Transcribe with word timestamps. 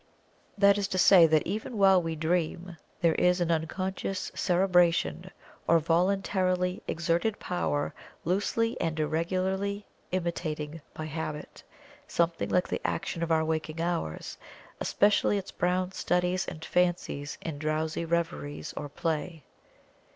That 0.57 0.79
is 0.79 0.87
to 0.87 0.97
say 0.97 1.27
that 1.27 1.45
even 1.45 1.77
while 1.77 2.01
we 2.01 2.15
dream 2.15 2.75
there 3.01 3.13
is 3.21 3.39
an 3.39 3.51
unconscious 3.51 4.31
cerebration 4.33 5.29
or 5.67 5.77
voluntarily 5.77 6.81
exerted 6.87 7.37
power 7.37 7.93
loosely 8.25 8.75
and 8.81 8.99
irregularly 8.99 9.85
imitating 10.11 10.81
by 10.95 11.05
habit, 11.05 11.61
something 12.07 12.49
like 12.49 12.67
the 12.67 12.81
action 12.83 13.21
of 13.21 13.31
our 13.31 13.45
waking 13.45 13.79
hours, 13.79 14.39
especially 14.79 15.37
its 15.37 15.51
brown 15.51 15.91
studies 15.91 16.47
and 16.47 16.65
fancies 16.65 17.37
in 17.39 17.59
drowsy 17.59 18.03
reveries 18.03 18.73
or 18.75 18.89
play. 18.89 19.43